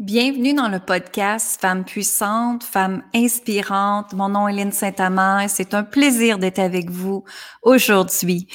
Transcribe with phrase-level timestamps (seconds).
[0.00, 4.14] Bienvenue dans le podcast Femmes puissantes, Femmes inspirantes.
[4.14, 7.24] Mon nom est Lynne Saint-Amand et c'est un plaisir d'être avec vous
[7.60, 8.48] aujourd'hui.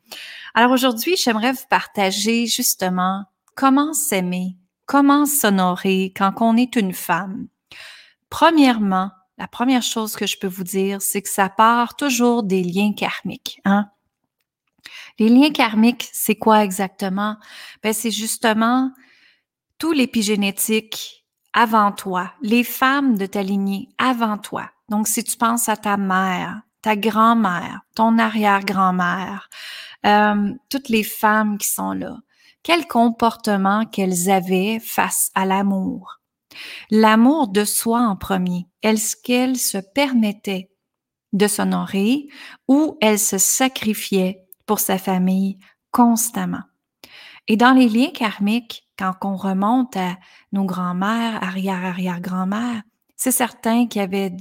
[0.54, 3.24] Alors aujourd'hui, j'aimerais vous partager justement
[3.56, 4.54] comment s'aimer,
[4.86, 7.48] comment s'honorer quand on est une femme.
[8.30, 12.62] Premièrement, la première chose que je peux vous dire, c'est que ça part toujours des
[12.62, 13.60] liens karmiques.
[13.64, 13.90] Hein?
[15.18, 17.36] Les liens karmiques, c'est quoi exactement?
[17.82, 18.90] Ben, c'est justement
[19.78, 24.70] tout l'épigénétique avant toi, les femmes de ta lignée avant toi.
[24.90, 29.48] Donc, si tu penses à ta mère, ta grand-mère, ton arrière-grand-mère,
[30.04, 32.16] euh, toutes les femmes qui sont là,
[32.62, 36.20] quel comportement qu'elles avaient face à l'amour?
[36.90, 38.66] L'amour de soi en premier.
[38.82, 40.70] Est-ce qu'elles se permettaient
[41.32, 42.28] de s'honorer
[42.68, 45.58] ou elles se sacrifiaient pour sa famille
[45.90, 46.62] constamment.
[47.48, 50.18] Et dans les liens karmiques, quand on remonte à
[50.52, 52.82] nos grands-mères, arrière-arrière-grand-mères,
[53.16, 54.32] c'est certain qu'il y avait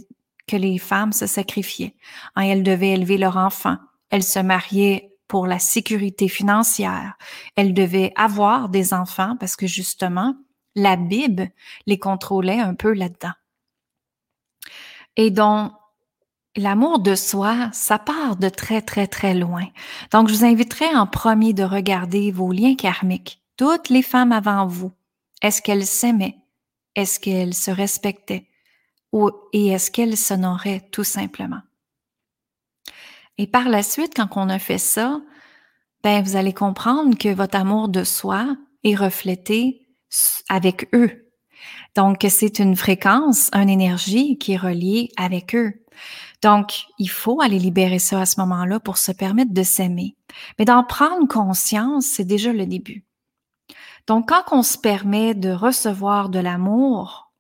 [0.48, 1.96] que les femmes se sacrifiaient.
[2.36, 3.78] Hein, elles devaient élever leurs enfants.
[4.10, 7.18] Elles se mariaient pour la sécurité financière.
[7.56, 10.36] Elles devaient avoir des enfants parce que justement,
[10.76, 11.50] la Bible
[11.88, 13.34] les contrôlait un peu là-dedans.
[15.16, 15.72] Et donc,
[16.58, 19.66] L'amour de soi, ça part de très, très, très loin.
[20.12, 23.42] Donc, je vous inviterai en premier de regarder vos liens karmiques.
[23.58, 24.94] Toutes les femmes avant vous,
[25.42, 26.38] est-ce qu'elles s'aimaient?
[26.96, 28.48] Est-ce qu'elles se respectaient?
[29.52, 31.62] Et est-ce qu'elles s'honoraient tout simplement?
[33.38, 35.22] Et par la suite, quand on a fait ça,
[36.04, 39.88] ben, vous allez comprendre que votre amour de soi est reflété
[40.48, 41.32] avec eux.
[41.96, 45.85] Donc, c'est une fréquence, une énergie qui est reliée avec eux.
[46.42, 50.16] Donc, il faut aller libérer ça à ce moment-là pour se permettre de s'aimer.
[50.58, 53.06] Mais d'en prendre conscience, c'est déjà le début.
[54.08, 57.32] Donc, quand on se permet de recevoir de l'amour,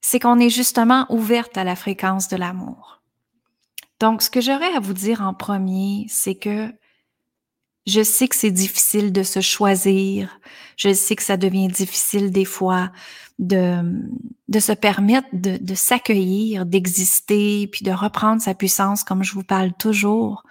[0.00, 3.02] c'est qu'on est justement ouverte à la fréquence de l'amour.
[3.98, 6.72] Donc, ce que j'aurais à vous dire en premier, c'est que
[7.86, 10.40] je sais que c'est difficile de se choisir.
[10.76, 12.90] Je sais que ça devient difficile des fois
[13.38, 13.80] de,
[14.48, 19.72] de se permettre de, s'accueillir, d'exister, puis de reprendre sa puissance comme je vous parle
[19.74, 20.42] toujours.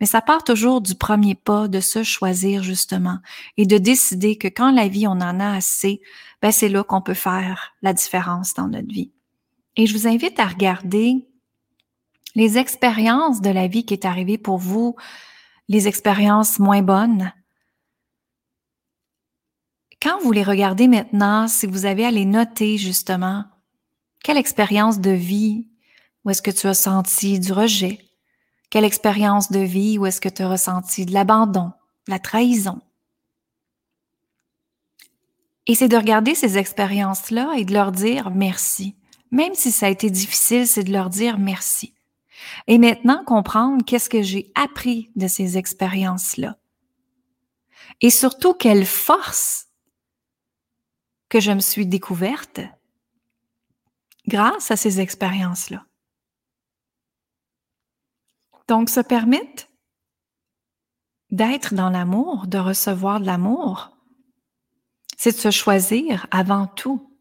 [0.00, 3.18] Mais ça part toujours du premier pas de se choisir justement
[3.56, 6.00] et de décider que quand la vie on en a assez,
[6.40, 9.12] ben c'est là qu'on peut faire la différence dans notre vie.
[9.76, 11.24] Et je vous invite à regarder
[12.34, 14.96] les expériences de la vie qui est arrivée pour vous
[15.72, 17.32] les expériences moins bonnes.
[20.02, 23.46] Quand vous les regardez maintenant, si vous avez à les noter justement,
[24.22, 25.66] quelle expérience de vie
[26.24, 28.00] où est-ce que tu as senti du rejet?
[28.68, 31.72] Quelle expérience de vie où est-ce que tu as ressenti de l'abandon,
[32.06, 32.82] la trahison?
[35.66, 38.94] Et c'est de regarder ces expériences-là et de leur dire merci.
[39.30, 41.94] Même si ça a été difficile, c'est de leur dire merci.
[42.66, 46.58] Et maintenant, comprendre qu'est-ce que j'ai appris de ces expériences-là.
[48.00, 49.68] Et surtout, quelle force
[51.28, 52.60] que je me suis découverte
[54.26, 55.86] grâce à ces expériences-là.
[58.68, 59.66] Donc, se permettre
[61.30, 63.96] d'être dans l'amour, de recevoir de l'amour,
[65.16, 67.11] c'est de se choisir avant tout.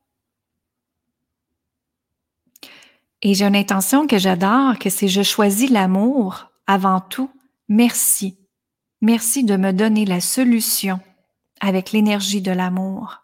[3.22, 7.30] Et j'ai une intention que j'adore, que c'est je choisis l'amour avant tout.
[7.70, 8.38] Merci.
[9.02, 11.00] Merci de me donner la solution
[11.60, 13.22] avec l'énergie de l'amour.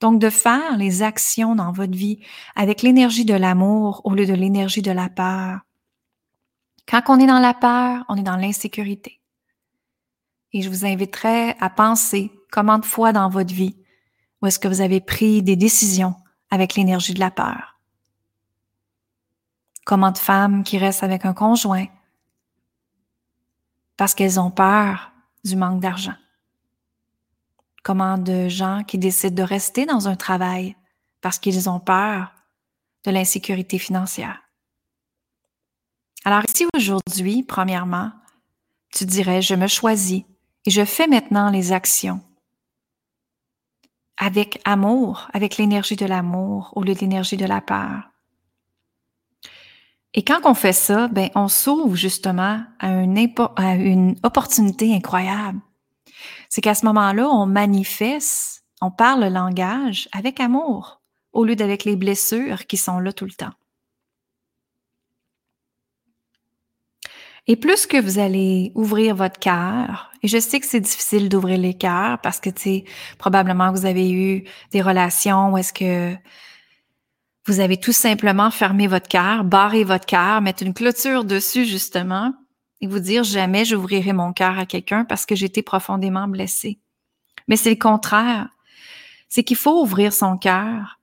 [0.00, 2.20] Donc, de faire les actions dans votre vie
[2.56, 5.60] avec l'énergie de l'amour au lieu de l'énergie de la peur.
[6.86, 9.20] Quand on est dans la peur, on est dans l'insécurité.
[10.52, 13.76] Et je vous inviterai à penser comment de fois dans votre vie
[14.42, 16.14] où est-ce que vous avez pris des décisions
[16.50, 17.73] avec l'énergie de la peur.
[19.84, 21.86] Comment de femmes qui restent avec un conjoint?
[23.96, 25.12] Parce qu'elles ont peur
[25.44, 26.14] du manque d'argent.
[27.82, 30.74] Comment de gens qui décident de rester dans un travail
[31.20, 32.32] parce qu'ils ont peur
[33.04, 34.42] de l'insécurité financière?
[36.24, 38.10] Alors ici aujourd'hui, premièrement,
[38.90, 40.22] tu dirais, je me choisis
[40.64, 42.22] et je fais maintenant les actions
[44.16, 48.13] avec amour, avec l'énergie de l'amour au lieu de l'énergie de la peur.
[50.14, 55.60] Et quand on fait ça, ben, on s'ouvre justement à une, opportunité incroyable.
[56.48, 61.02] C'est qu'à ce moment-là, on manifeste, on parle le langage avec amour
[61.32, 63.52] au lieu d'avec les blessures qui sont là tout le temps.
[67.46, 71.58] Et plus que vous allez ouvrir votre cœur, et je sais que c'est difficile d'ouvrir
[71.58, 72.84] les cœurs parce que, tu sais,
[73.18, 76.16] probablement vous avez eu des relations où est-ce que
[77.46, 82.32] vous avez tout simplement fermé votre cœur, barré votre cœur, mettre une clôture dessus, justement,
[82.80, 86.78] et vous dire jamais j'ouvrirai mon cœur à quelqu'un parce que été profondément blessé.
[87.48, 88.48] Mais c'est le contraire.
[89.28, 90.98] C'est qu'il faut ouvrir son cœur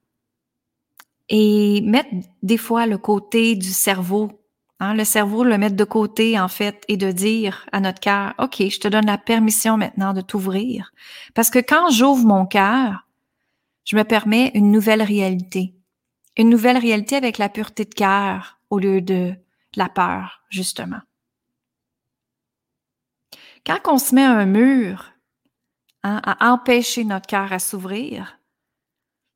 [1.29, 2.09] et mettre
[2.44, 4.41] des fois le côté du cerveau
[4.83, 8.33] Hein, le cerveau le mettre de côté, en fait, et de dire à notre cœur,
[8.39, 10.91] OK, je te donne la permission maintenant de t'ouvrir.
[11.35, 13.07] Parce que quand j'ouvre mon cœur,
[13.85, 15.75] je me permets une nouvelle réalité.
[16.38, 19.36] Une nouvelle réalité avec la pureté de cœur au lieu de
[19.75, 21.01] la peur, justement.
[23.66, 25.12] Quand on se met un mur
[26.04, 28.39] hein, à empêcher notre cœur à s'ouvrir,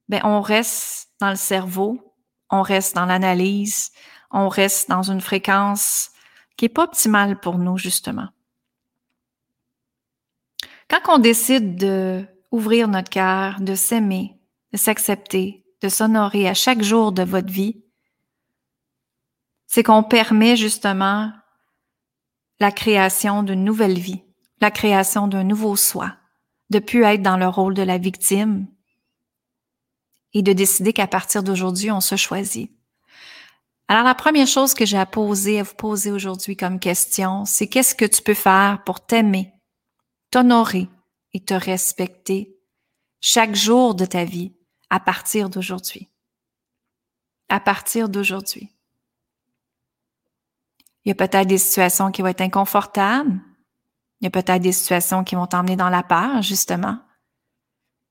[0.09, 2.15] ben on reste dans le cerveau,
[2.49, 3.91] on reste dans l'analyse,
[4.31, 6.11] on reste dans une fréquence
[6.57, 8.29] qui est pas optimale pour nous, justement.
[10.89, 14.39] Quand on décide de ouvrir notre cœur, de s'aimer,
[14.71, 17.83] de s'accepter, de s'honorer à chaque jour de votre vie,
[19.67, 21.31] c'est qu'on permet justement
[22.59, 24.23] la création d'une nouvelle vie,
[24.61, 26.15] la création d'un nouveau soi,
[26.69, 28.67] de plus être dans le rôle de la victime
[30.33, 32.71] et de décider qu'à partir d'aujourd'hui, on se choisit.
[33.87, 37.67] Alors, la première chose que j'ai à poser, à vous poser aujourd'hui comme question, c'est
[37.67, 39.53] qu'est-ce que tu peux faire pour t'aimer,
[40.31, 40.89] t'honorer
[41.33, 42.57] et te respecter
[43.21, 44.54] chaque jour de ta vie?
[44.89, 46.09] À partir d'aujourd'hui.
[47.49, 48.71] À partir d'aujourd'hui.
[51.03, 53.39] Il y a peut-être des situations qui vont être inconfortables.
[54.19, 56.99] Il y a peut-être des situations qui vont t'emmener dans la peur, justement.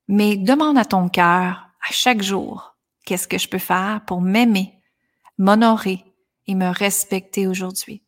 [0.07, 2.75] Mais demande à ton cœur, à chaque jour,
[3.05, 4.75] qu'est-ce que je peux faire pour m'aimer
[5.37, 6.03] m'honorer
[6.47, 8.03] et me respecter aujourd'hui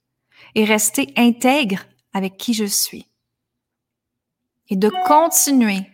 [0.56, 3.08] et rester intègre avec qui je suis.
[4.70, 5.90] Et de continuer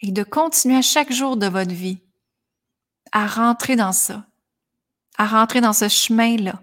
[0.00, 2.00] et de continuer à chaque jour de votre vie
[3.12, 4.26] à rentrer dans ça,
[5.16, 6.60] à rentrer dans ce chemin-là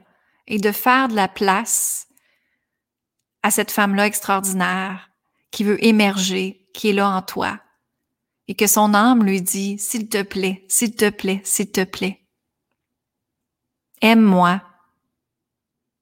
[0.47, 2.07] et de faire de la place
[3.43, 5.09] à cette femme-là extraordinaire
[5.51, 7.59] qui veut émerger, qui est là en toi
[8.47, 12.21] et que son âme lui dit, s'il te plaît, s'il te plaît, s'il te plaît,
[14.01, 14.61] aime-moi,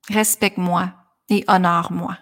[0.09, 0.93] respecte-moi
[1.29, 2.17] et honore-moi.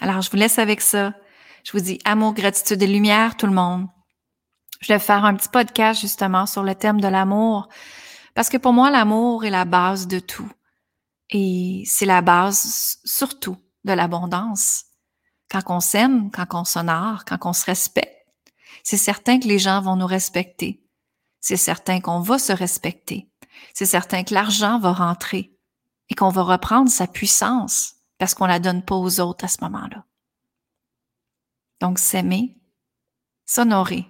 [0.00, 1.14] Alors, je vous laisse avec ça.
[1.62, 3.86] Je vous dis amour, gratitude et lumière, tout le monde.
[4.84, 7.68] Je vais faire un petit podcast justement sur le thème de l'amour,
[8.34, 10.50] parce que pour moi, l'amour est la base de tout.
[11.30, 14.84] Et c'est la base surtout de l'abondance.
[15.50, 18.26] Quand on s'aime, quand on s'honore, quand on se respecte,
[18.82, 20.82] c'est certain que les gens vont nous respecter.
[21.40, 23.30] C'est certain qu'on va se respecter
[23.72, 25.56] c'est certain que l'argent va rentrer
[26.08, 29.62] et qu'on va reprendre sa puissance parce qu'on la donne pas aux autres à ce
[29.62, 30.04] moment-là.
[31.80, 32.56] Donc, s'aimer,
[33.44, 34.06] s'honorer,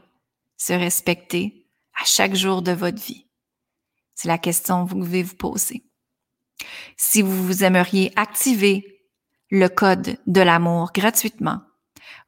[0.57, 1.67] se respecter
[2.01, 3.27] à chaque jour de votre vie.
[4.15, 5.85] C'est la question que vous devez vous poser.
[6.97, 9.01] Si vous aimeriez activer
[9.51, 11.61] le code de l'amour gratuitement,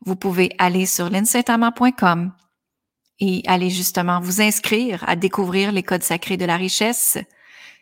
[0.05, 2.33] vous pouvez aller sur linsaintamant.com
[3.21, 7.19] et allez justement vous inscrire à découvrir les codes sacrés de la richesse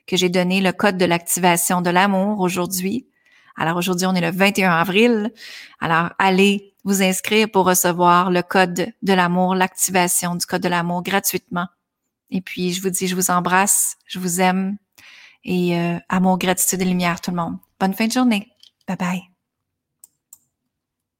[0.06, 3.08] que j'ai donné le code de l'activation de l'amour aujourd'hui.
[3.56, 5.32] Alors aujourd'hui, on est le 21 avril.
[5.80, 11.02] Alors allez vous inscrire pour recevoir le code de l'amour, l'activation du code de l'amour
[11.02, 11.66] gratuitement.
[12.30, 14.76] Et puis, je vous dis, je vous embrasse, je vous aime
[15.44, 17.58] et euh, amour, gratitude et lumière tout le monde.
[17.78, 18.48] Bonne fin de journée.
[18.88, 19.33] Bye bye.